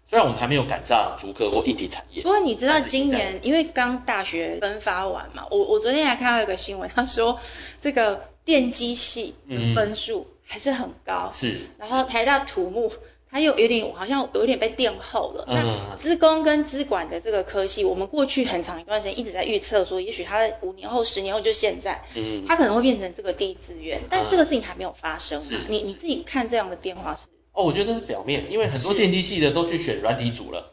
[0.07, 7.39] 虽然我们还没有赶上足科或硬体产业不，过你知道今年因为刚大学分发完嘛，我我昨天还看到一个新闻，他说
[7.81, 12.93] 这个电机系的分数还是很高，是然后台大土木。
[13.35, 15.43] 它又有点好像有点被垫后了。
[15.49, 15.55] 嗯。
[15.57, 25.59] 那资工跟资管的这个科系，我们过去很长一段时间一直在预测说，也许它五年后、十年后就现在，嗯，它可能会变成这个第一志愿，但这个事情还没有发生嘛。
[25.67, 30.72] 你你自己看这样的变化是，哦，我觉得那是表面，因为很多电机系的都去选软体组了，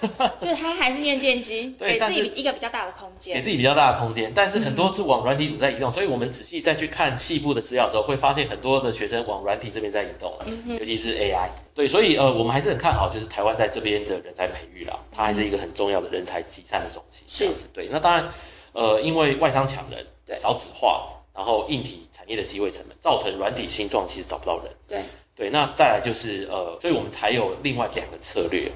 [0.38, 3.40] 就是他还是念电机，给自己一个比较大的空间给。
[3.40, 10.46] 自己比较大的空间，但是很多是往软体组在移动，所以我们仔细再去看细部的资料的时候，会发现很多的学生往软体这边在移动了，
[10.78, 11.48] 尤其是 AI。
[11.74, 17.24] 对，所以呃，我们还是很看好，就是台湾在这边的人才培育啦，它还是一个很重要的人才集散的中心。
[17.28, 17.88] 是对。
[17.90, 18.28] 那当然，
[18.72, 24.72] 呃，因为外商抢人，对少子化，然后硬体产业的机会成本，造成软体新创其实找不到人。
[24.88, 25.02] 对，
[25.34, 28.70] 对，那再来就是呃，所以我们才有另外两个策略。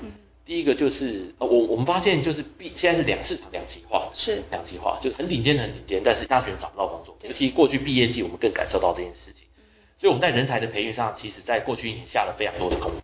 [0.50, 4.42] 第一个就是呃，我我们发现就是毕现在是两市场两极化，是。
[4.50, 9.46] 两极化，就是很顶尖的很顶尖，但是大学生找不到工作，尤其过去毕业季我们更感受到这件事情。
[9.96, 12.96] 所以我们在人才的培育上，其实在过去一年下了非常多的功夫。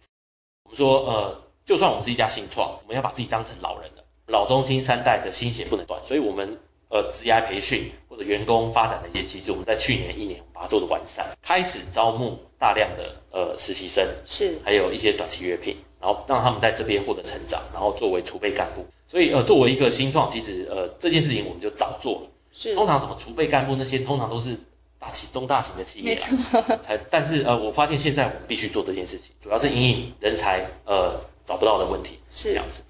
[0.64, 14.58] 我们说呃，就算我们是一家新创，我们要把自己当成老人了，老中青三代的心血不能断，所以我们呃职业培训或者员工发展的一些机制，我们在去年一年我们把它做的完善，开始招募大量的呃实习生，是。
[14.64, 18.86] 还有一些短期约聘，然后让他们在这边获得成长，然后作为储备干部。
[19.06, 22.30] 所以呃，作为一个新创，其实呃这件事情我们就早做了。
[22.52, 24.56] 是通常什么储备干部那些，通常都是
[24.98, 26.26] 大企中大型的企业没啦，
[26.62, 26.98] 错， 才。
[27.10, 32.82] 但是呃，我发现现在我们必须做这件事情，主要是因应人才呃找不到的问题，是这是样子。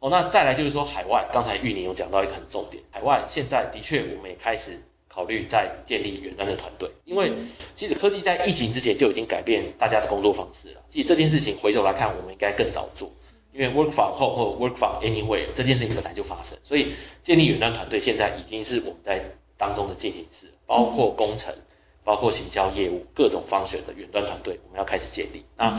[0.00, 7.30] 哦，那再来就是说海外，刚才玉宁有讲到一个很重点，海外现在的确我们也开始考虑在建立远端的团队，因为
[7.74, 10.80] 其实科技在疫情之前就已经改变大家的工作方式了。
[10.88, 13.12] 其实这件事情回头来看，我们应该更早做，
[13.52, 19.22] 因为 work from home 或 work from anywhere 这件事情本来就发生，所以建立远端团队现在已经是我们在
[19.58, 21.54] 当中的进行式，包括工程、
[22.02, 25.44] 包括行销业务各种方选的远端团队，我们要开始建立。
[25.56, 25.78] 那、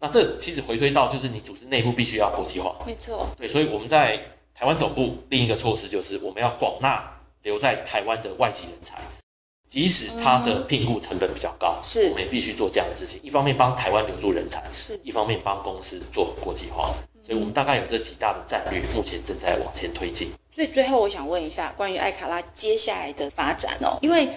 [0.00, 4.18] 那这其实回推到就是你组织内部必须要国际化，没错，对，所以我们在
[4.52, 7.10] 台湾总部另一个措施就是我们要广纳
[7.42, 8.98] 留在台湾的外籍人才，
[9.68, 13.20] 即使他的聘雇成本比较高，是我们也必须做这样的事情。
[13.22, 16.94] 一方面帮台湾留住人才，是一方面帮公司做国际化。
[17.24, 20.28] 所以我们大概有这几大的战略，目前正在往前推进。
[20.50, 24.28] 所以最后我想问一下关于艾卡拉接下来的发展哦，因为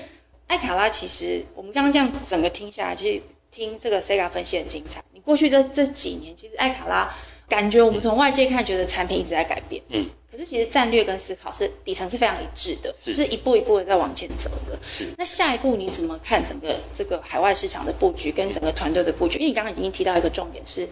[0.45, 5.03] 艾卡拉其实我们刚刚这样整个听下来，其实听这个 Sega 分析很精彩。
[5.11, 7.11] 你过去这这几年，其实艾卡拉
[7.49, 14.77] 感觉我们从外界看，觉得产品一直在改变，嗯，可是其实战略跟思考是底层是非常一致的，是是一步一步的在往前走的。
[14.83, 19.37] 是那下一步你怎么看整个这个海外市场的布局跟整个团队的布局？
[19.37, 20.85] 因为你刚刚已经提到一个重点是。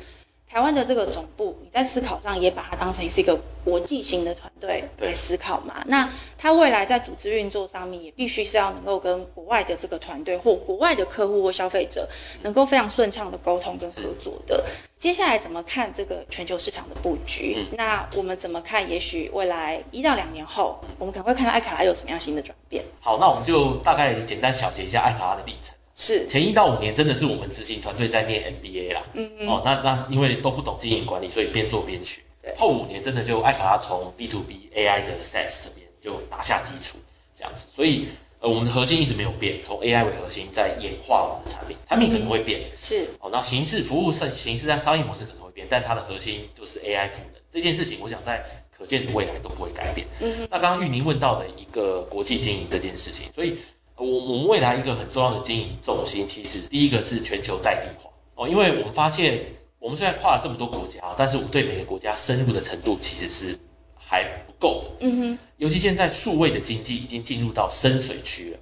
[0.49, 5.83] 台湾的这个总部，你在思考上也把它当成是一个国际型的团队来思考嘛？
[5.87, 12.07] 那它未来在组织运作上面，也必须是要能够跟国外的这个团队或国外的客户或消费者，
[12.43, 14.63] 能够非常顺畅的沟通跟合作的。
[14.99, 17.65] 接下来怎么看这个全球市场的布局？
[17.75, 18.87] 那我们怎么看？
[18.87, 22.83] 也许未来一到两年后，我们可能会看到艾卡拉有什么样新的转变？
[23.01, 25.73] 好，那我们就大概简单小结一下艾卡拉的历程。
[25.95, 26.27] 是。
[26.27, 32.21] 前一到五年真的是我们执行团队在念 MBA 啦，嗯嗯，哦，那那因为都不懂经营管理，所以边做边学。
[32.41, 32.53] 对。
[32.57, 36.97] 后五年真的就艾卡拉从 B to B AI 的 SaaS 这边就打下基础，
[37.35, 37.67] 这样子。
[37.69, 38.07] 所以
[38.39, 43.07] 呃，我们的核心一直没有变，从 AI 为核心，在演化我们的产品，产品可能会变，是。
[43.21, 47.41] 哦，那形式服务是形式在商业模式可能会变，但它的核心就是 AI 赋能。
[47.49, 48.43] 这件事情，我想在
[48.75, 50.05] 可见的未来都不会改变。
[50.19, 53.55] 嗯，那刚刚玉宁问到的一个国际经营这件事情，所以
[53.97, 59.39] 我我们未来一个很重要的经营重心，其实第一个是全球在地化哦，因为我们发现
[59.79, 63.57] 我们虽然跨了这么多国家，但是我们对每个国家深入的程度其实是
[63.95, 65.05] 还不够的。
[65.07, 68.57] 嗯哼，尤其现在数位的经济已经进入到深水区了，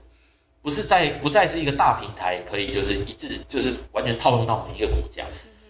[0.62, 5.24] 不是在不再是一个大平台可以就是一致就是完全套用到每一个国家，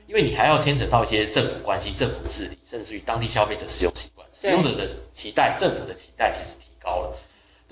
[0.08, 7.18] 因为你还要牵扯到一些政府关系、政府治理，甚至于当地消费者使用习惯、使用者的期待、政府的期待其实提高了。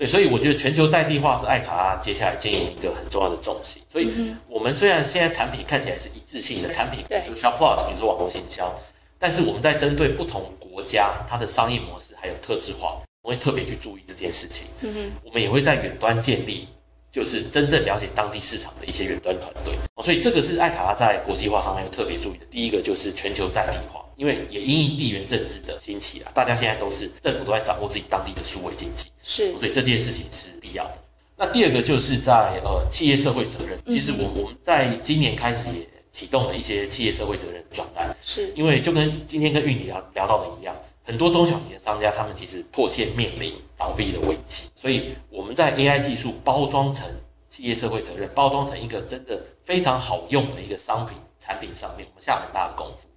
[0.00, 3.82] 对，所以我觉得全球在地化是艾卡拉接下来经营一个很重要的重心。
[3.92, 4.10] 所以，
[4.48, 8.74] 我们虽然现在产品看起来是一致性的产品，比如说 Shop Plus，比如说网红行销，
[9.18, 14.68] 但是我们在针对不同国家它的商业模式还有特质化，我们会特别去注意这件事情。
[14.80, 16.66] 嗯哼，我们也会在远端建立，
[17.12, 19.74] 就是真正了解当地市场的一些远端团队。
[19.96, 22.46] 哦所以这个是艾卡拉在国际化上面特别注意的。
[22.50, 29.10] 第一个就是全球在地化，因为也因应地缘政治的兴起啊，大家现在都是政府都在掌握自己当地的数位经济。
[29.22, 30.98] 是所以这件事情是必要的。
[31.38, 47.08] 那第二个就是在呃企业社会责任，其实我我们在今年开始也启动了一些企业社会责任专案，是因为就跟今天跟玉里聊聊到的一样，很多中小型的商家他们其实迫切面临倒闭的危机，所以我们在 AI 技术包装成
[47.48, 53.08] 企业社会责任，包装成一个真的非常好用的一个商品产品上面，我们下了很大的功夫。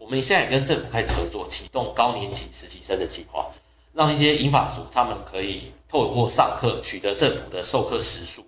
[0.00, 3.46] 我们现在跟政府开始合作，启动高年级实习生的计划，
[3.92, 8.42] 让一些银发族他们可以透过上课取得政府的授课时数，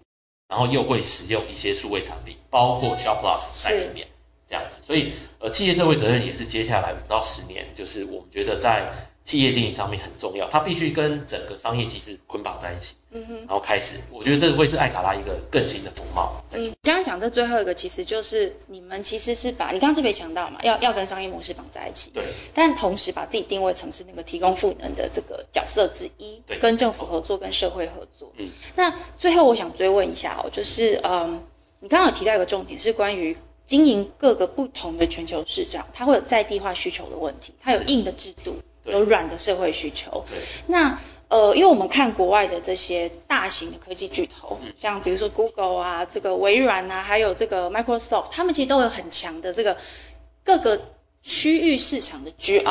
[0.48, 4.09] 然后又会使用一些数位产品，包括 Shop Plus 在里面，
[4.46, 4.78] 这样子。
[4.80, 8.90] 所以，呃，企业社会责任也是接下来五到十年，就是我们觉得在
[9.24, 12.94] 企业经营上面很重要，它必须跟整个商业机制捆绑在一起。
[13.14, 16.42] 嗯哼，然后开始，我觉得这会是艾卡拉一个更新的风貌。
[16.52, 22.10] 嗯，刚刚讲的最后一个，其实就是你们其实是把你刚刚特别强调嘛，要要跟商业模式绑在一起。
[22.14, 22.24] 对。
[22.54, 28.32] 但同时把自己定位成是那个提供赋能的这个角色之一，对，跟政府合作，跟社会合作。
[28.38, 28.48] 嗯。
[28.74, 31.38] 那最后我想追问一下哦，就是嗯，
[31.80, 40.24] 你刚刚有提到一个重点是关于经营各个不同的全球市场，它会有在地化需求的问题，它有硬的制度，有软的社会需求。
[40.28, 40.38] 对。
[40.66, 49.74] 那呃，因为我们看国外的这些大型的科技巨头，像比如说 Google 啊，这个微软啊，还有这个 Microsoft，他们其实都有很强的这个
[50.44, 50.78] 各个
[51.22, 52.62] 区域市场的 GR、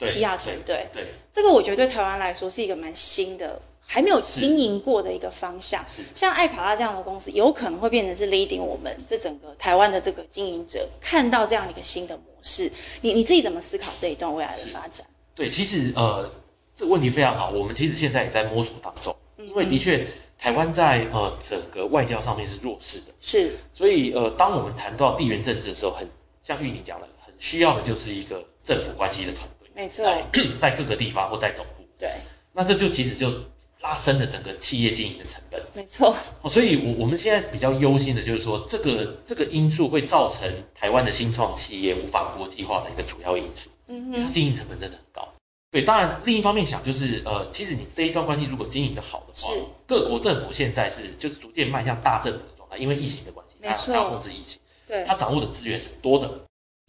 [0.00, 0.88] PR 团队。
[0.92, 5.86] 对，这个我觉得对台湾来说是一个蛮新的，还没有经营过的一个方向。
[5.86, 12.68] 是，像艾卡拉这样的公司，有可能会变成是 leading 我们这整个台湾的这个经营者看到这样的一个新的模式。
[13.00, 15.06] 你你自己怎么思考这一段未来的发展？
[15.38, 16.28] 对，其实呃。
[16.78, 20.06] 这个问题非常好，我们其实现在也在摸索当中，因为的确
[20.38, 26.08] 台湾在呃整个外交上面是弱势的，是，所以呃当我们谈到地缘政治的时候，很
[26.40, 30.24] 像玉玲讲的，很需要的就是一个政府关系的团队，没错，在
[30.56, 32.12] 在各个地方或在总部，对，
[32.52, 33.28] 那这就其实就
[33.80, 36.14] 拉升了整个企业经营的成本，没错，
[36.48, 45.26] 所以我我们现在比较忧心的就是说，这个这个因素会造成台湾的新创企业无法国际化的一个主要因素，嗯哼，它经营成本真的很高。
[45.70, 49.52] 对，当然，另一方面想就是，呃，其实你这一段关系如果经营的好的话，
[49.86, 56.30] 各国政府现在是就是逐渐迈向大政府的状态，因为疫情的关系，没错，要控制疫情，对，他掌握的资源是多的，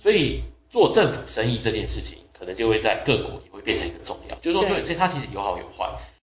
[0.02, 5.86] 所以做政府生意这件事情，可能就会在各国也会变成一个重要，就是说，所以它其实有好有坏，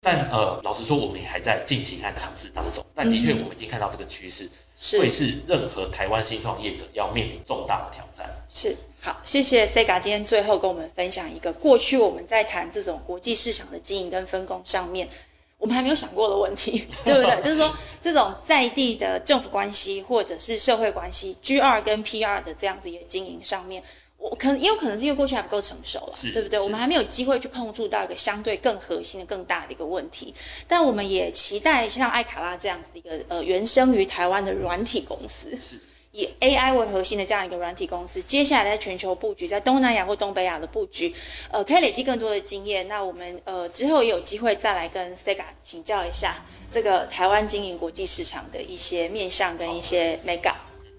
[0.00, 4.50] 但呃，老实说，我们也还在进行和尝试当中，但的确，我们已经看到这个趋势，
[4.98, 8.76] 会是任何台湾新创业者要面临重大的挑战，是。
[9.04, 15.08] 好，谢谢 Sega 今天最后跟我们分享一个过去我们在谈这种国际市场的经营跟分工上面，
[15.58, 17.42] 我们还没有想过的问题， 对不对？
[17.42, 23.82] 就是说这种在地的政府关系或者是社会关系，G 二跟 PR 的这样子一个经营上面，
[24.18, 26.60] 我可能也有可能是因为过去还不够成熟了，对不对？
[26.60, 30.32] 我们还没有机会去碰触到一个相对更核心的、更大的一个问题。
[30.68, 35.50] 但我们也期待像艾卡拉这样子的一个呃原生于台湾的软体公司。
[35.60, 35.76] 是。
[36.12, 41.14] 以 AI 为核心的这样一个软体公司，接下来在全球布局，在东南亚或东北亚的布局，
[41.50, 42.86] 呃，可以累积更多的经验。
[42.86, 46.36] 那我们呃之后也有机会再来跟 Sega 请教一下
[46.70, 50.52] 这个台湾经营国际市场的一些面向跟一些 mega，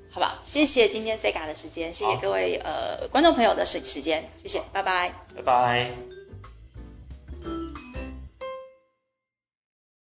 [0.10, 0.42] 好吧？
[0.44, 6.13] 谢谢今天 Sega 的时间，谢谢各位呃观众朋友的时时间，谢谢，拜拜，拜拜。